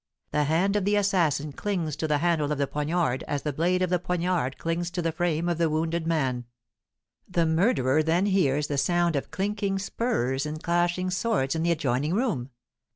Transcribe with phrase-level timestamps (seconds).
[0.31, 3.83] The hand of the assassin clings to the handle of the poignard, as the blade
[3.83, 6.45] of the poignard clings to the frame of the wounded man.
[7.29, 12.15] The murderer then hears the sound of clinking spurs and clashing swords in the adjoining
[12.15, 12.49] room.